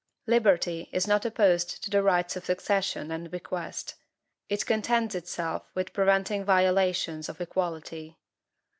Liberty 0.25 0.89
is 0.91 1.07
not 1.07 1.25
opposed 1.25 1.83
to 1.83 1.91
the 1.91 2.01
rights 2.01 2.35
of 2.35 2.43
succession 2.45 3.11
and 3.11 3.29
bequest. 3.29 3.93
It 4.49 4.65
contents 4.65 5.13
itself 5.13 5.69
with 5.75 5.93
preventing 5.93 6.43
violations 6.43 7.29
of 7.29 7.39
equality. 7.39 8.17